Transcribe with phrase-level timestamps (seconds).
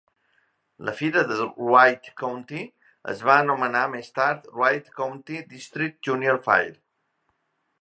[0.87, 2.61] La fira de Wright County
[3.13, 6.73] es va anomenar més tard Wright County District Junior Fair.